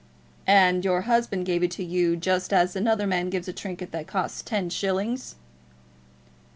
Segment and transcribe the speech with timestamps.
[0.47, 4.41] "And your husband gave it you just as another man gives a trinket that costs
[4.41, 5.35] ten shillings!"